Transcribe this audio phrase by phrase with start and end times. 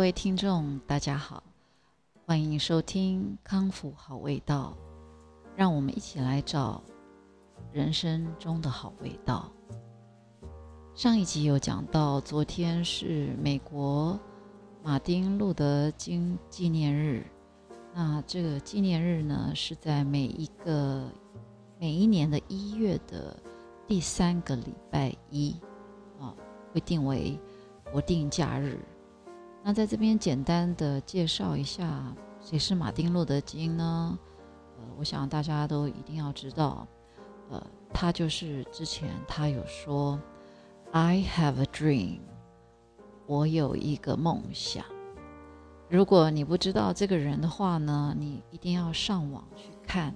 [0.00, 1.42] 各位听众，大家好，
[2.24, 4.74] 欢迎收听康复好味道，
[5.54, 6.82] 让我们一起来找
[7.70, 9.52] 人生中的好味道。
[10.94, 14.18] 上一集有讲到，昨天是美国
[14.82, 17.22] 马丁路德金纪念日。
[17.92, 21.06] 那这个纪念日呢，是在每一个
[21.78, 23.38] 每一年的一月的
[23.86, 25.54] 第三个礼拜一
[26.18, 26.34] 啊，
[26.72, 27.38] 会定为
[27.92, 28.80] 国定假日。
[29.62, 34.18] 那在这边简单的介绍一下，谁是马丁路德金呢？
[34.78, 36.86] 呃，我想大家都一定要知道，
[37.50, 40.20] 呃，他就是之前他有说。
[40.92, 42.18] I have a dream，
[43.24, 44.84] 我有一个梦想。
[45.88, 50.12] 如果你不知道这个人的话呢，你一定要上网去看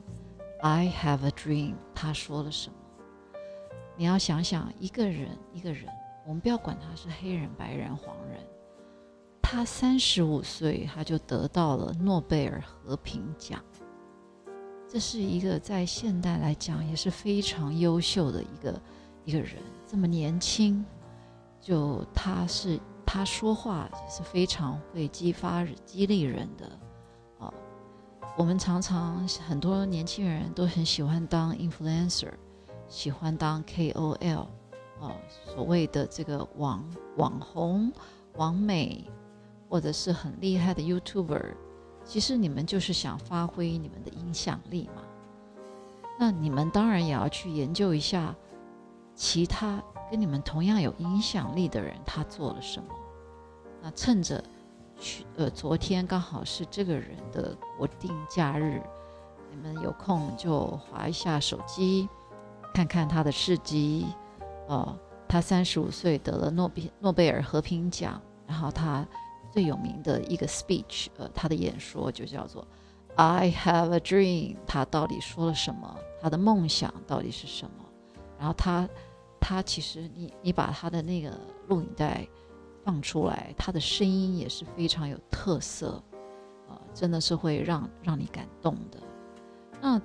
[0.60, 2.76] I have a dream，他说了什么。
[3.96, 5.86] 你要想想一个人，一个人，
[6.26, 8.40] 我们不要管他是黑人、白人、黄人，
[9.46, 13.62] 他三十五岁他就得到了诺贝尔和平奖，
[14.88, 18.80] 这是一个在现代来讲也是非常优秀的一个
[19.24, 19.62] 一个人。
[19.86, 20.84] 这么年轻，
[21.60, 26.66] 就他是他说话也是非常会激发激励人的
[27.38, 27.52] 啊。
[28.36, 32.32] 我们常常很多年轻人都很喜欢当 influencer，
[32.88, 34.48] 喜欢当 KOL
[35.00, 35.14] 啊，
[35.54, 36.84] 所谓的这个网
[37.18, 37.92] 网红、
[38.34, 39.08] 网美，
[39.74, 41.52] 或者是很厉害的 YouTuber。
[42.04, 45.02] 其实你们就是想发挥你们的影响力嘛。
[46.16, 48.32] 那你们当然也要去研究一下。
[49.16, 52.88] 其他跟你们同样有影响力的人，他做了什么？
[53.82, 54.42] 那趁着
[54.96, 58.80] 去呃，昨天刚好是这个人的国定假日，
[59.50, 62.08] 你们有空就划一下手机，
[62.72, 64.06] 看看他的事迹。
[64.68, 64.96] 哦，
[65.28, 69.04] 他三十五岁得了诺贝诺贝尔和平奖，然后他
[69.54, 72.66] 最有名的一个 speech，呃，他的演说就叫做
[73.14, 74.56] "I have a dream"。
[74.66, 75.96] 他到底说了什么？
[76.20, 77.84] 他的梦想到底是什么？
[78.36, 78.88] 然后他，
[79.38, 81.30] 他其实你你把他的那个
[81.68, 82.26] 录影带
[82.84, 86.02] 放出来，他的声音也是非常有特色，
[86.68, 88.98] 呃，真的是会让让你感动的。
[89.80, 90.02] 那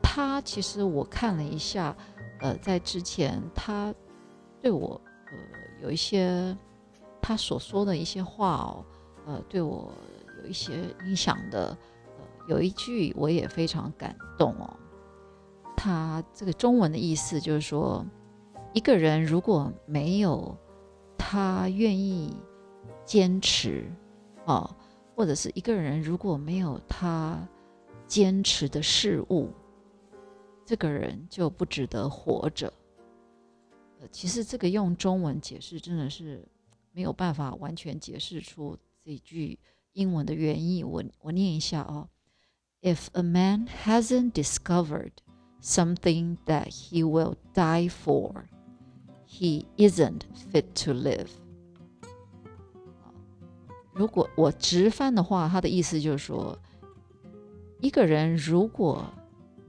[0.00, 1.92] 他其实我看了一下，
[2.38, 3.92] 呃，在之前他
[4.62, 5.00] 对我
[5.32, 5.32] 呃
[5.82, 6.56] 有一些
[7.26, 8.84] 他所说的一些话哦，
[9.26, 9.92] 呃，对我
[10.40, 11.76] 有一些影响的，
[12.16, 14.76] 呃，有一句我也非常感动哦。
[15.76, 18.06] 他这个中文的意思就是说，
[18.72, 20.56] 一个人如果没有
[21.18, 22.36] 他愿意
[23.04, 23.90] 坚持，
[24.44, 24.70] 哦，
[25.16, 27.36] 或者是一个人如果没有他
[28.06, 29.50] 坚持的事物，
[30.64, 32.72] 这个人就不值得活着。
[34.00, 36.46] 呃，其实这个用中文解释真的是
[36.96, 39.58] 没有办法完全解释出这句
[39.92, 40.82] 英文的原意。
[40.82, 42.08] 我我念一下啊
[42.80, 45.12] ，If a man hasn't discovered
[45.60, 48.44] something that he will die for.
[49.28, 50.20] He isn't
[50.50, 51.28] fit to live.
[53.92, 56.58] 如果我直翻的话，他的意思就是说，
[57.80, 59.04] 一个人如果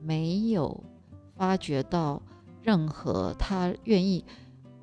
[0.01, 0.81] 没有
[1.35, 2.21] 发觉到
[2.61, 4.23] 任何他愿意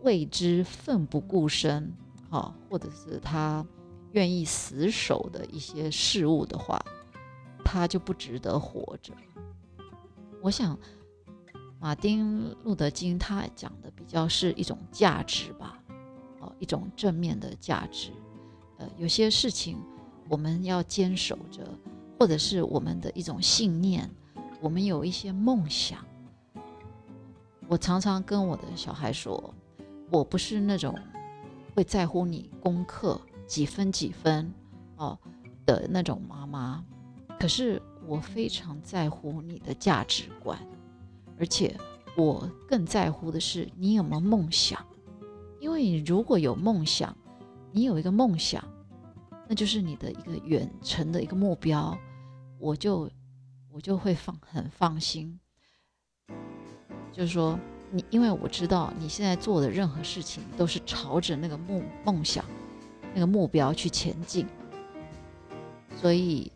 [0.03, 1.95] 为之奋不顾身，
[2.35, 3.65] 哈，或者是他
[4.13, 6.85] 愿意死守的一些事物的话，
[7.65, 9.13] 他就不值得活着。
[10.43, 10.77] 我想。
[11.81, 15.79] 马丁路德金他讲的比较是一种价值吧，
[16.41, 18.11] 哦，一种正面的价值。
[18.79, 19.79] 呃，有些事情
[20.31, 21.63] 我们要坚守着，
[22.19, 24.11] 或者是我们的一种信念，
[24.63, 26.03] 我们有一些梦想。
[27.69, 29.53] 我常常跟我的小孩说，
[30.11, 30.99] 我不是那种
[31.75, 34.53] 会在乎你功课几分几分
[34.97, 35.19] 哦
[35.67, 36.85] 的那种妈妈，
[37.39, 40.59] 可是我非常在乎你的价值观。
[41.37, 41.77] 而且，
[42.17, 44.87] 我更在乎的是你有没有梦想，
[45.59, 47.15] 因为你如果有梦想，
[47.73, 48.65] 你有一个梦想，
[49.49, 51.99] 那就是你的一个远程的一个目标，
[52.61, 53.11] 我就
[53.73, 55.41] 我就会放很放心。
[57.11, 57.59] 就是说，
[57.95, 62.45] 你因为我知道你现在做的任何事情都是朝着那个梦梦想、
[63.15, 64.47] 那个目标去前进，
[66.01, 66.51] 所以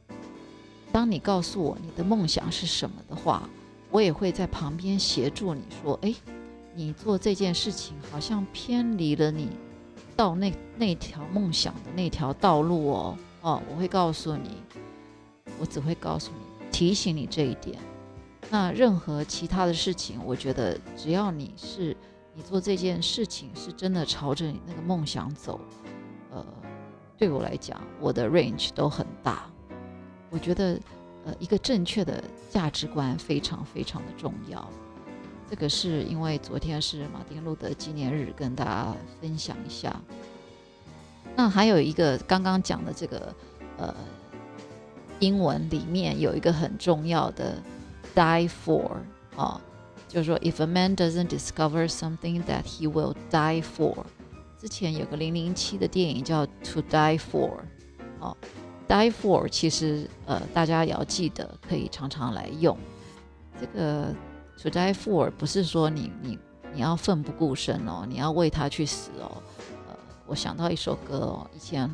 [0.90, 3.49] 当你告诉我你的梦想是什么的话。
[3.90, 6.14] 我也会在旁边协助你说：“哎，
[6.75, 9.49] 你做这件事情好像偏离了你
[10.14, 14.62] 到那那条梦想的那条道路哦。”哦，我会告诉你，
[15.58, 17.79] 我只会告诉你，提醒你这一点。
[18.50, 21.96] 那任何其他的事情，我觉得只要你是
[22.34, 25.60] 你做这件事情是真的朝着你那个梦想走，
[26.30, 26.44] 呃，
[27.18, 29.50] 对我来讲，我的 range 都很大。
[30.30, 30.78] 我觉得，
[31.24, 34.66] 呃，一个正确的价值观非常非常的重要。
[35.50, 39.98] 这个是因为昨天是马丁路德纪念日，跟大家分享一下。
[41.34, 43.34] 那还有一个刚刚讲的这个，
[43.78, 43.94] 呃，
[45.20, 47.62] 英文里面有一个很重要的
[48.18, 48.96] die for
[49.36, 49.60] 啊，
[50.08, 53.94] 就是说 if a man doesn't discover something that he will die for。
[54.58, 57.60] 之前有个零零七的电影叫 To Die For，
[58.18, 58.36] 哦
[58.88, 62.76] ，Die For 其实呃大家也要记得，可以常常来用。
[63.60, 64.12] 这个
[64.60, 66.36] To Die For 不是说你你
[66.74, 69.40] 你要奋不顾身哦，你要为他去死哦。
[69.86, 71.88] 呃，我想到一首歌哦，以前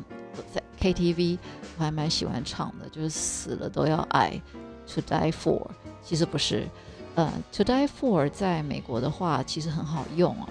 [0.51, 1.37] 在 KTV
[1.77, 4.41] 我还蛮喜欢唱的，就是死了都要爱。
[4.87, 5.67] To Die For
[6.05, 6.67] 其实不是，
[7.15, 10.47] 呃，To Die For 在美国的话其实很好用哦。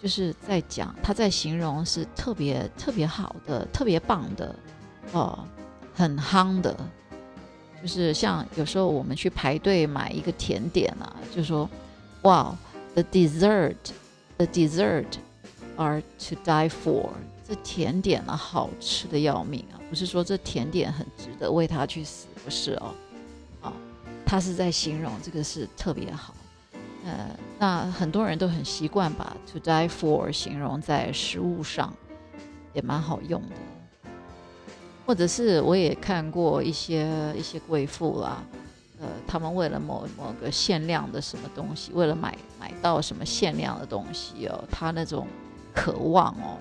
[0.00, 4.54] 就是在讲，他在形容是特别特别好的、特别棒的，
[5.12, 5.38] 哦，
[5.94, 6.76] 很夯的。
[7.82, 11.68] 就是像有时候我们去排队买一个甜点啊，就说，
[12.22, 12.54] 哇
[12.94, 15.06] ，the dessert，the dessert
[15.76, 17.08] are to die for。
[17.48, 19.74] 这甜点啊，好吃的要命啊！
[19.88, 22.94] 不是说这甜点很值得为它去死，不是哦，
[24.30, 26.32] 他是在形容这个是特别好。
[27.04, 31.92] 呃，那很多人都很习惯把 to die for 形容在食物上，
[32.72, 33.56] 也蛮好用的。
[35.04, 38.40] 或者是我也看过一些一些贵妇啦，
[39.00, 45.26] 呃，他们为了某某个限量的什么东西，为了买买到什么限量的东西哦，他那种
[45.74, 46.56] 渴望哦，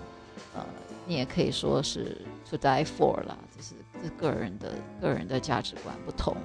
[0.56, 0.66] 呃，
[1.06, 2.18] 你也可以说是
[2.50, 6.36] to die for 啦，就是这个人的个人的价值观不同，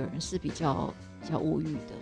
[0.00, 1.94] 有人是比较比较物欲的。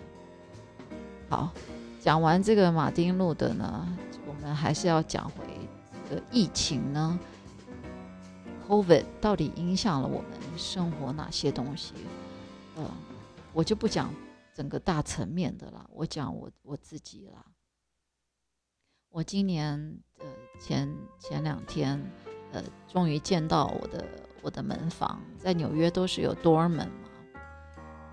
[1.29, 1.51] 好，
[1.99, 3.87] 讲完这个马丁路德呢，
[4.25, 5.43] 我们还是要讲回
[6.09, 7.19] 这个疫情呢
[8.67, 11.93] ，COVID 到底影响了我们生活哪些东西？
[12.77, 12.89] 呃，
[13.53, 14.13] 我就不讲
[14.55, 17.45] 整个大层面的了，我讲我我自己啦。
[19.09, 20.25] 我今年呃
[20.59, 21.99] 前前两天
[22.53, 24.05] 呃终于见到我的
[24.41, 27.08] 我的门房，在纽约都是有 door 门嘛，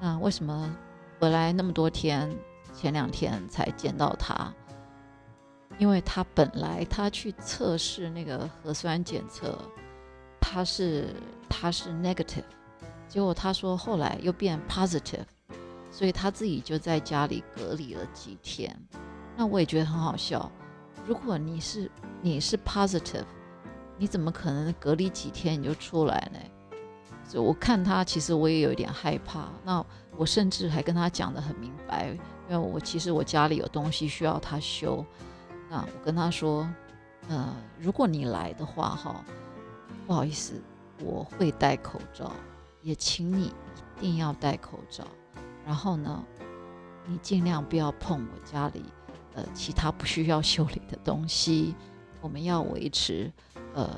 [0.01, 0.75] 那为什么
[1.19, 2.31] 回来那么多天？
[2.75, 4.53] 前两天才见到他，
[5.79, 9.59] 因为他本来他去测试那个核酸检测，
[10.39, 11.09] 他是
[11.49, 12.45] 他是 negative，
[13.09, 15.25] 结果他说后来又变 positive，
[15.91, 18.77] 所以他自己就在家里隔离了几天。
[19.35, 20.53] 那我也觉得很好笑，
[21.07, 21.91] 如果你是
[22.21, 23.25] 你是 positive，
[23.97, 26.39] 你怎么可能隔离几天你就出来呢？
[27.35, 29.49] 我看他其实我也有一点害怕。
[29.65, 29.85] 那
[30.17, 32.17] 我甚至还跟他讲得很明白。
[32.49, 35.05] 因为我其实我家里有东西需要他修，
[35.69, 36.65] 那我跟他说，
[37.29, 39.25] 呃，如果你来的话，哈，
[40.07, 40.63] 不好意思，
[41.01, 42.33] 我会戴口罩，
[42.83, 43.53] 也请你
[43.97, 45.05] 一定要戴口罩。
[45.67, 46.25] 然后呢，
[47.05, 48.85] 你尽量不要碰我家里，
[49.35, 51.75] 呃，其他不需要修理的东西。
[52.21, 53.29] 我们要维持，
[53.75, 53.91] 呃，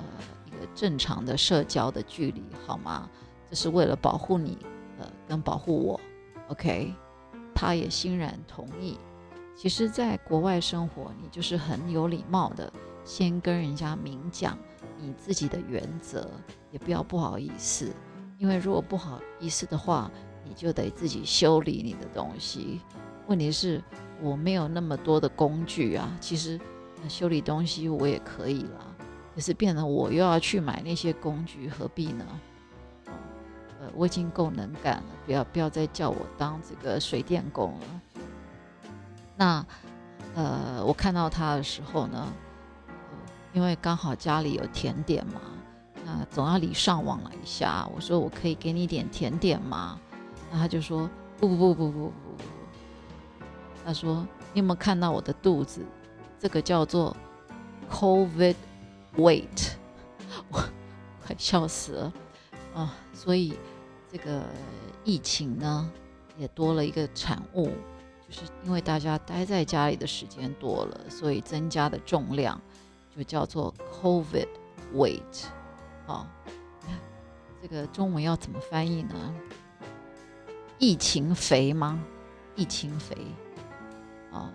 [0.48, 3.08] 一个正常的社交的距离，好吗？
[3.48, 4.58] 这是为了保护你，
[4.98, 6.00] 呃，跟保护我
[6.48, 6.94] ，OK。
[7.54, 8.98] 他也欣然同意。
[9.56, 12.72] 其实，在国外生活，你就是很有礼貌的，
[13.04, 14.56] 先跟人家明讲
[14.96, 16.30] 你自己的原则，
[16.70, 17.92] 也不要不好意思。
[18.38, 20.08] 因为如果不好意思的话，
[20.44, 22.80] 你就得自己修理你的东西。
[23.26, 23.82] 问题是，
[24.22, 26.16] 我没有那么多的工具啊。
[26.20, 26.60] 其实，
[27.08, 28.87] 修理东西我也可以啦，
[29.38, 32.26] 可是变得我又要去买那些工具，何必呢？
[33.80, 37.86] 呃，我已经够能干了，不要不要再叫我当这个水电工了。
[39.36, 39.64] 那
[40.34, 42.26] 呃，我看到他的时候呢，
[43.52, 45.40] 因为刚好家里有甜点嘛，
[46.04, 47.88] 那总要礼尚往来一下。
[47.94, 50.00] 我说我可以给你点甜点吗？
[50.50, 52.44] 那他就说不不不不不不不。
[53.86, 55.86] 他说你有没有看到我的肚子？
[56.40, 57.16] 这个叫做
[57.88, 58.56] COVID
[59.18, 59.72] weight，
[60.50, 60.58] 我
[61.24, 62.12] 快笑死了。
[62.74, 63.58] 啊，所以
[64.10, 64.42] 这个
[65.04, 65.90] 疫情呢，
[66.38, 67.70] 也多了一个产物，
[68.26, 72.60] 就是因为大家待在家里的时间多了，所以增加的重量
[73.14, 74.48] 就叫做 COVID
[74.94, 75.46] weight。
[76.06, 76.26] 啊，
[77.60, 79.34] 这个中文要怎么翻译呢？
[80.78, 82.00] 疫情肥吗？
[82.54, 83.16] 疫情肥
[84.32, 84.50] 啊，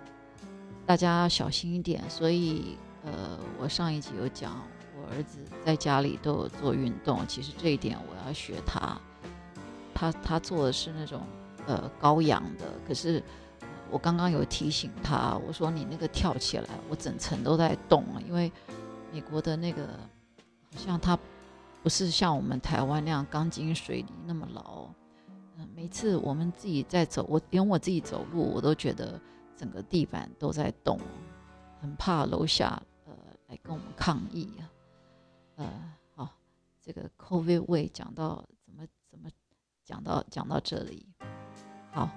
[0.85, 2.01] 大家小心一点。
[2.09, 4.61] 所以，呃，我上一集有讲。
[4.95, 8.95] 我儿子在家里都有做运动，其实这一点我要学他。
[9.93, 11.21] 他他做的是那种
[11.65, 13.21] 呃高氧的，可是
[13.89, 18.51] 我刚刚有提醒他，我说你那个跳起来，我整层都在动了，因为
[19.11, 19.87] 美国的那个
[20.73, 21.17] 好像他
[21.81, 24.87] 不是像我们台湾那样钢筋水泥那么牢。
[25.57, 29.19] 嗯，每次我们自己在走，我连我自己走路，我都觉得
[29.57, 30.99] 整个地板都在动，
[31.81, 32.81] 很怕楼下
[33.53, 34.61] 来跟我们抗议啊。
[35.57, 36.29] 呃，好，
[36.81, 39.29] 这个 COVID way 讲到怎么怎么
[39.85, 41.07] 讲到讲到这里，
[41.91, 42.09] 好，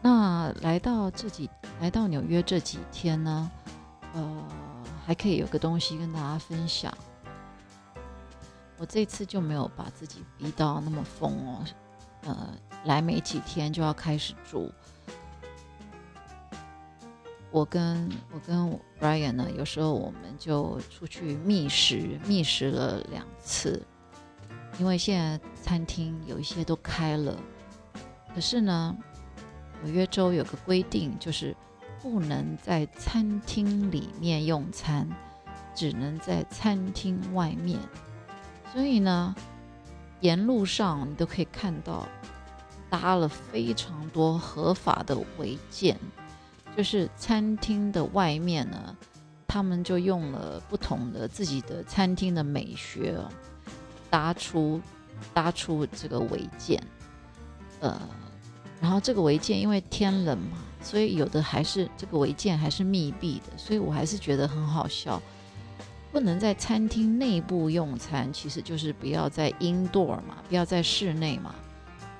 [0.00, 3.50] 那来到这几来到纽约这几天呢，
[4.14, 4.48] 呃，
[5.04, 6.96] 还可以有个东西跟大家分享。
[8.76, 11.64] 我这次就没有把自己逼到那么疯哦。
[12.22, 12.54] 呃，
[12.84, 14.72] 来没几天就要开始住。
[17.50, 23.82] 我跟我跟 Brian 呢，有时候我们就出去觅食，觅食了两次。
[24.78, 27.36] 因为现在餐厅有一些都开了，
[28.34, 28.96] 可是呢，
[29.82, 31.56] 纽约州有个规定，就是
[32.00, 35.08] 不能在餐厅里面用餐，
[35.74, 37.78] 只能在餐厅外面。
[38.72, 39.34] 所以呢。
[40.20, 42.04] 沿路上你都可以看到
[42.90, 45.96] 搭了非常多合法的违建，
[46.78, 48.96] 就是餐厅的外面呢，
[49.48, 53.18] 他们就用了不同的自己的餐厅的美学
[54.08, 54.80] 搭出
[55.34, 56.80] 搭出这个违建，
[57.80, 58.00] 呃，
[58.80, 65.20] 然后这个违建因为天冷嘛，所以有的还是这个违建还是密闭的，所以我还是觉得很好笑。
[66.12, 71.52] 不能在餐厅内部用餐，其实就是不要在 indoor 嘛，不要在室内嘛。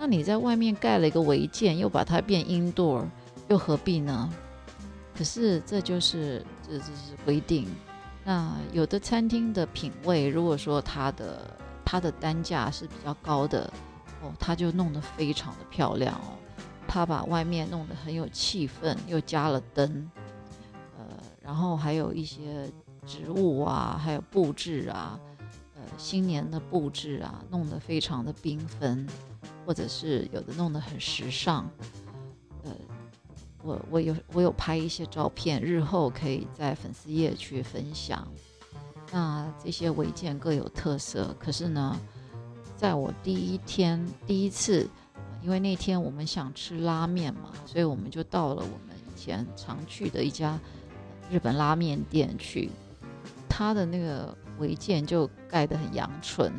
[0.00, 3.04] 那你在外面盖了一个违建，又把它变 indoor，
[3.46, 4.28] 又何必呢？
[5.18, 7.66] 可是这就是这这是规定。
[8.24, 13.68] 那有的餐厅的品味，如果说它的它的单价是比较高的
[14.22, 16.38] 哦，它就弄得非常的漂亮哦。
[16.86, 20.08] 它把外面弄得很有气氛，又加了灯，
[20.96, 21.04] 呃，
[21.42, 22.70] 然后还有一些。
[23.06, 25.18] 植物啊，还有布置啊，
[25.74, 29.08] 呃，新年的布置啊，弄得非常的缤纷，
[29.64, 31.66] 或者是有的弄得很时尚，
[33.68, 38.26] 我我有我有拍一些照片，日后可以在粉丝页去分享。
[39.12, 41.98] 那这些违建各有特色，可是呢，
[42.76, 44.88] 在我第一天第一次，
[45.42, 50.58] 因为那天我们想吃拉面嘛，所以我们就到了我们以前常去的一家
[51.30, 52.70] 日本拉面店去。
[53.48, 56.50] 他的那个违建就盖得很阳春，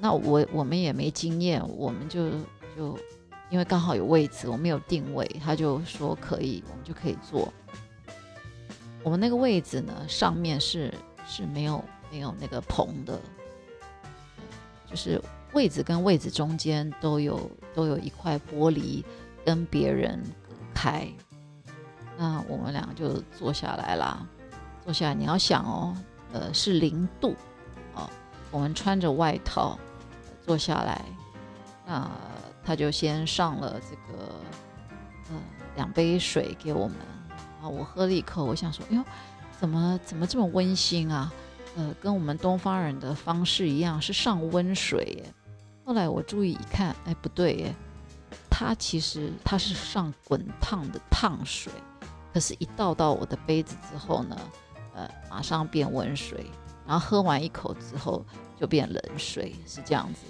[0.00, 2.30] 那我我们也没经验，我们就
[2.76, 2.98] 就
[3.48, 7.52] 因为刚好有位置，我们有定位，他就说可以，我们就可以坐。
[9.02, 10.92] 我们那个位置呢，上面是
[11.26, 13.20] 是没有没有那个棚的，
[14.90, 15.22] 就是
[15.52, 19.04] 位置跟位置中间都有都有一块玻璃
[19.44, 21.06] 跟别人隔开。
[22.18, 24.26] 那我们两个就坐下来啦。
[24.84, 25.96] 坐下来，你要想哦，
[26.32, 27.34] 呃，是零度，
[27.94, 28.08] 哦，
[28.50, 29.78] 我们穿着外套
[30.44, 31.04] 坐下来，
[31.86, 32.10] 那
[32.66, 34.34] 他就先上了这个，
[35.30, 35.40] 呃，
[35.76, 36.96] 两杯水给我们，
[37.62, 39.04] 啊，我喝了一口，我想说，哎呦，
[39.60, 41.32] 怎么怎么这么温馨啊？
[41.76, 45.32] 呃，跟我们东方人的方式一样，是上温水耶。
[45.84, 47.74] 后来我注意一看，哎，不对耶，
[48.50, 51.72] 他其实他是上滚烫的烫水，
[52.34, 54.36] 可是，一倒到我的杯子之后呢？
[54.94, 56.46] 呃，马上变温水，
[56.86, 58.24] 然后喝完一口之后
[58.58, 60.20] 就变冷水，是这样子。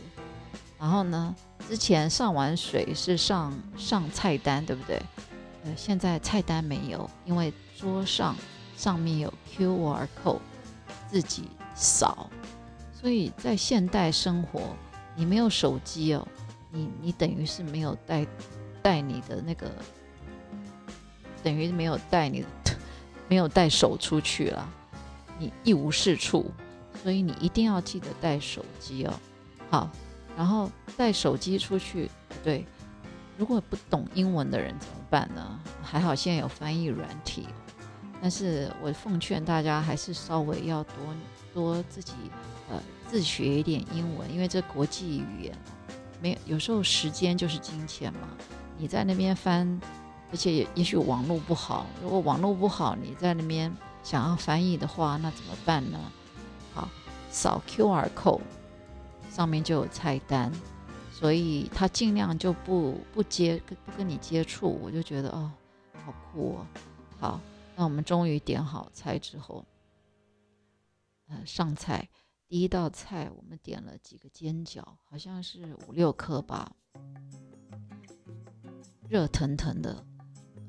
[0.78, 1.34] 然后呢，
[1.68, 5.00] 之前上完水是上上菜单，对不对？
[5.64, 8.36] 呃，现在菜单没有，因为桌上
[8.76, 10.40] 上面有 QR code，
[11.08, 12.30] 自己扫。
[12.92, 14.76] 所以在现代生活，
[15.14, 16.26] 你没有手机哦，
[16.70, 18.26] 你你等于是没有带
[18.82, 19.70] 带你的那个，
[21.42, 22.44] 等于没有带你。
[23.28, 24.68] 没有带手出去了，
[25.36, 26.48] 你一无是处，
[27.02, 29.12] 所以你一定要记得带手机哦。
[29.68, 29.90] 好，
[30.36, 32.10] 然后带手机出去，
[32.44, 32.66] 对，
[33.38, 35.58] 如果不懂英文的人怎么办呢？
[35.82, 37.48] 还好现在有翻译软体，
[38.20, 40.94] 但是我奉劝大家还是稍微要多
[41.54, 42.12] 多自己
[42.70, 45.58] 呃自学一点英文，因为这国际语言，
[46.20, 48.28] 没有有时候时间就是金钱嘛，
[48.76, 49.80] 你在那边翻。
[50.28, 56.00] 而且也也许网络不好，如果网络不好，你在那边想要翻译的话，那怎么办呢？
[56.74, 56.88] 好，
[57.30, 58.40] 扫 QR code
[59.36, 60.50] 上面就有菜单，
[61.12, 65.52] 所以他尽量就不不接不跟你接触，我就觉得哦，
[66.02, 66.66] 好酷哦。
[67.20, 67.38] 好，
[67.76, 69.62] 那我们终于点好菜之后，
[71.28, 72.08] 呃，上菜
[72.48, 76.72] 第一道菜我们点了几个煎饺，好像是五六颗吧，
[79.06, 80.02] 热腾腾的。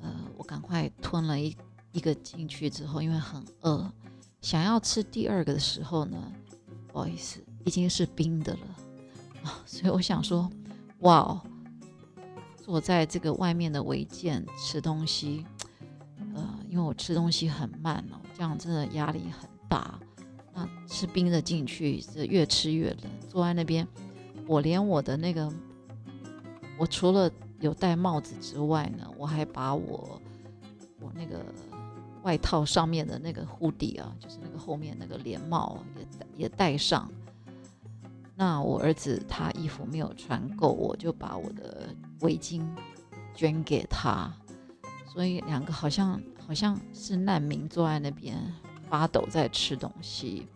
[0.01, 1.55] 呃我赶快吞了一
[1.93, 3.89] 一个进去之后，因为很饿，
[4.41, 6.33] 想要吃第二个的时候呢，
[6.87, 8.59] 不好意思，已经是冰的了
[9.43, 10.49] 啊，所以我想说，
[10.99, 11.41] 哇哦，
[12.55, 15.45] 坐在这个外面的违建吃东西，
[16.33, 19.99] 呃，因为我吃东西很慢哦，这样真的压力很大。
[20.53, 23.11] 那吃冰的进去，是越吃越冷。
[23.27, 23.85] 坐在那边，
[24.47, 25.51] 我连我的那个，
[26.77, 30.21] 我除了有戴帽子之外呢，我还把我
[31.01, 31.43] 我那个
[32.23, 37.11] 外套上面的那个护底啊，就是那个后面那个连帽也也戴上。
[38.37, 41.89] 那我儿子他衣服没有穿够，我就把我的
[42.21, 42.65] 围巾
[43.35, 44.31] 捐给他。
[45.11, 48.37] 所以两个好像好像是难民坐在那边。
[48.89, 50.47] 发抖在吃东西，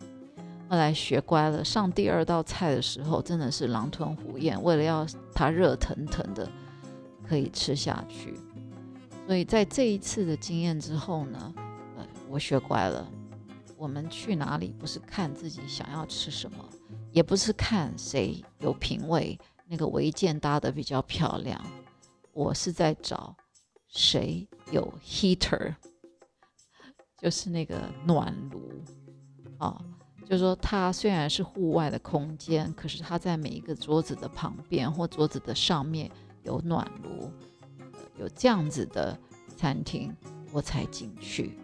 [0.66, 1.62] 后来学乖了。
[1.62, 6.48] 上第二道菜的时候，真的是狼吞虎咽，为了要他热腾腾的
[7.28, 8.34] 可以吃下去。
[9.26, 11.52] 所以在这一次的经验之后呢，
[11.98, 13.06] 呃，我学乖了。
[13.76, 16.64] 我们去哪里不是看自己想要吃什么，
[17.12, 21.64] 也不是看谁有品味，那个围件搭的比较漂亮。
[22.32, 23.36] 我是在找
[23.88, 25.74] 谁有 heater。
[27.20, 28.82] 就是那个暖炉，
[29.58, 29.80] 啊，
[30.24, 36.10] 就是说它虽然是户外的空间，可是它在每一个桌子的旁边或桌子的上面
[36.42, 37.30] 有暖炉，
[38.18, 39.16] 有这样子的
[39.56, 40.12] 餐厅
[40.50, 41.56] 我才进去，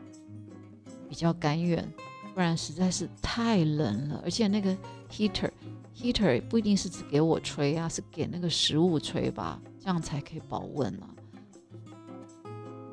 [1.08, 1.92] 比较甘愿，
[2.34, 4.22] 不然实在是太冷了。
[4.24, 4.76] 而且那个
[5.10, 5.50] heater
[5.94, 11.08] heater 不一定是只给我吹啊，是给那个食物吹吧，这样才可以保温啊。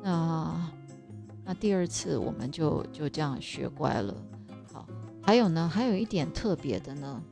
[0.02, 0.70] 那。
[1.48, 4.12] 那第二次我们就就这样学乖了。
[4.72, 4.84] 好，
[5.22, 7.22] 还有呢，还有一点特别的呢。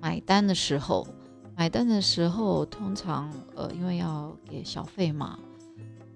[0.00, 1.06] 买单的时候，
[1.54, 5.38] 买单的时候通常呃，因为要给小费嘛，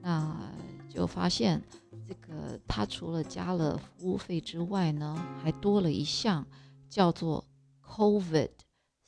[0.02, 0.36] 那
[0.88, 1.62] 就发现
[2.04, 6.44] 这个他除了加了服务费之外呢，还多了一项
[6.94, 7.44] 叫做
[7.82, 8.50] COVID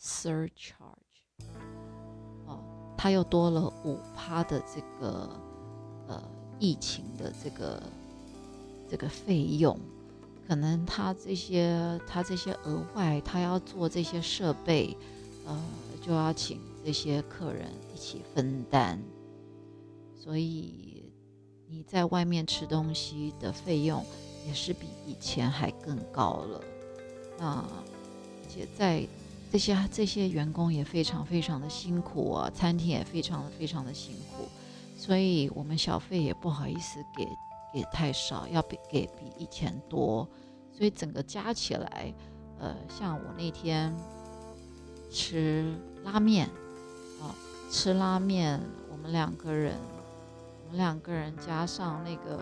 [0.00, 0.56] surcharge。
[2.46, 2.58] 哦，
[2.98, 5.30] 他又多了五趴的这个
[6.08, 6.22] 呃。
[6.58, 7.82] 疫情的这个
[8.88, 9.78] 这个费用，
[10.48, 14.96] 可能他这些他这些额外他要做这些设备，
[15.44, 15.62] 呃，
[16.00, 18.98] 就要请这些客人一起分担，
[20.18, 21.12] 所以
[21.68, 24.02] 你在外面吃东西的费用
[24.46, 26.64] 也是比以前还更高了。
[27.38, 27.62] 那
[28.56, 29.06] 也在
[29.52, 34.48] 这些这些员工也非常非常的辛苦啊，餐厅也非常非常的辛苦。
[34.98, 37.28] 所以我们小费也不好意思给
[37.72, 40.26] 给太少，要比给比以前多，
[40.76, 42.12] 所以整个加起来，
[42.58, 43.94] 呃，像我那天
[45.10, 46.46] 吃拉面，
[47.20, 47.34] 啊，
[47.70, 48.58] 吃拉面，
[48.90, 49.74] 我们两个人，
[50.64, 52.40] 我们两个人加上那个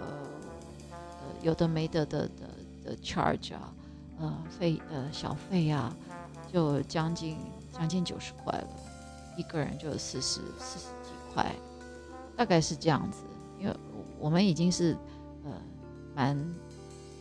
[1.42, 2.48] 有的没得的的
[2.85, 3.74] 的 charge 啊，
[4.18, 5.94] 呃费呃小费啊，
[6.53, 7.37] 就将近
[7.72, 8.68] 将近九十块了，
[9.37, 11.55] 一个人就四十四十几块。
[12.37, 13.22] 大概是这样子，
[13.61, 13.77] 因为
[14.18, 14.96] 我们已经是，
[15.44, 15.53] 呃，
[16.16, 16.37] 蛮，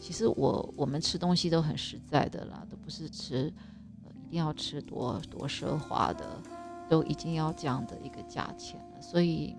[0.02, 3.54] 其实我我们吃东西都很实在的啦，都不是吃，
[4.04, 6.42] 呃，一定要吃多多奢华的，
[6.90, 9.02] 都已经要这样的一个价钱了。
[9.02, 9.56] 所以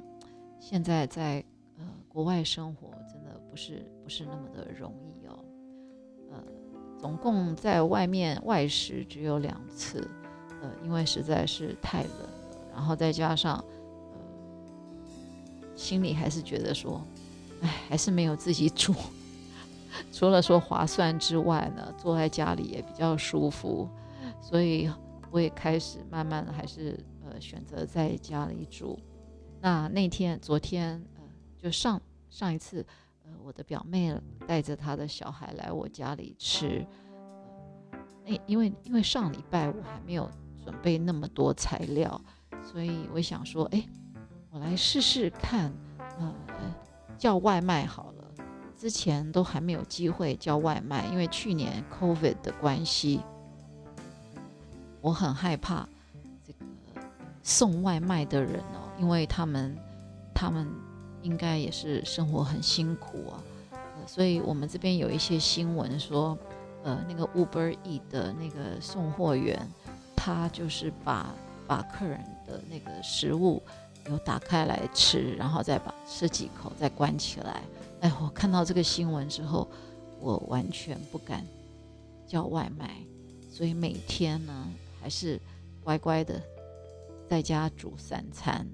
[0.58, 1.44] 现在在
[1.78, 5.23] 呃国外生活真的不是不是那么的容易，
[7.04, 10.08] 总共在外面外食只有两次，
[10.62, 12.30] 呃，因为实在是太冷了，
[12.72, 13.56] 然后再加上。
[13.58, 13.64] 呃
[15.76, 17.04] 心里还是觉得说，
[17.60, 18.94] 哎，还是没有自己煮。
[20.12, 23.86] 除了说划算之外呢，坐在家里也比较舒服，
[24.40, 24.90] 所以
[25.30, 28.98] 我也开始慢慢的还是呃选择在家里煮。
[29.60, 31.22] 那那天昨天呃
[31.58, 32.86] 就上上一次
[33.42, 34.14] 我的表妹
[34.46, 36.86] 带着她的小孩来我家里吃，
[38.24, 40.30] 那因为因为上礼拜我还没有
[40.62, 42.20] 准备那么多材料，
[42.62, 43.84] 所以我想说，哎。
[44.50, 45.72] 我来试试看，
[46.20, 46.32] 呃，
[47.18, 48.24] 叫外卖好了。
[48.76, 53.20] 之前都还没有机会叫外卖，因为去年 COVID 的关系，
[55.00, 55.88] 我很害怕
[56.44, 56.64] 这个
[57.42, 59.76] 送外卖的人哦，因为他们
[60.32, 60.70] 他们
[61.24, 63.42] 应该也是生活很辛苦啊，
[64.06, 66.38] 所以我们这边有一些新闻说，
[66.84, 69.58] 呃，那个 Uber E 的那个送货员，
[70.14, 71.34] 他就是把
[71.66, 73.60] 把客人的那个食物。
[74.10, 77.62] 有打开来吃，然后再把吃几口再关起来。
[78.02, 79.66] 哎，我看到这个新闻之后，
[80.20, 81.42] 我完全不敢
[82.26, 82.98] 叫外卖，
[83.50, 84.68] 所以每天呢
[85.00, 85.40] 还是
[85.82, 86.38] 乖乖的
[87.26, 88.68] 在家煮三餐。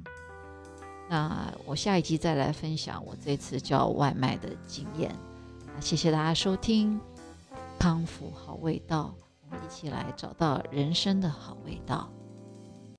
[1.11, 5.13] 那我下一集再来分享我这次叫外卖的经验。
[5.75, 7.01] 那谢谢大家收听，
[7.81, 9.13] 康复好味道，
[9.51, 12.09] 我们一起来找到人生的好味道。